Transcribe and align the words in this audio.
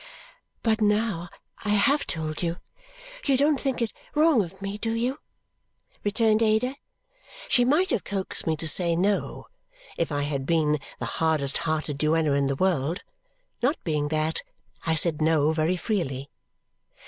"But 0.63 0.81
now 0.81 1.29
I 1.63 1.69
have 1.69 2.07
told 2.07 2.41
you, 2.41 2.57
you 3.27 3.37
don't 3.37 3.61
think 3.61 3.83
it 3.83 3.93
wrong 4.15 4.41
of 4.43 4.59
me, 4.59 4.79
do 4.79 4.93
you?" 4.93 5.19
returned 6.03 6.41
Ada. 6.41 6.75
She 7.47 7.63
might 7.63 7.91
have 7.91 8.03
coaxed 8.03 8.47
me 8.47 8.57
to 8.57 8.67
say 8.67 8.95
no 8.95 9.45
if 9.99 10.11
I 10.11 10.23
had 10.23 10.47
been 10.47 10.79
the 10.97 11.05
hardest 11.05 11.57
hearted 11.69 11.99
duenna 11.99 12.33
in 12.33 12.47
the 12.47 12.55
world. 12.55 13.01
Not 13.61 13.77
being 13.83 14.07
that 14.07 14.41
yet, 14.43 14.43
I 14.87 14.95
said 14.95 15.21
no 15.21 15.53
very 15.53 15.77
freely. 15.77 16.31